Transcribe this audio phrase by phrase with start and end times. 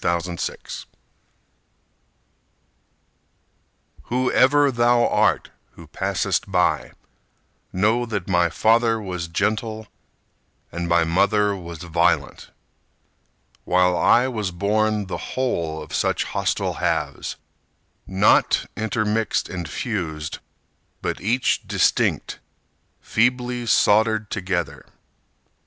[0.03, 0.57] Henry Layton
[4.05, 6.93] Whoever thou art who passest by
[7.71, 9.87] Know that my father was gentle,
[10.71, 12.49] And my mother was violent,
[13.63, 17.35] While I was born the whole of such hostile halves,
[18.07, 20.39] Not intermixed and fused,
[21.03, 22.39] But each distinct,
[23.01, 24.87] feebly soldered together.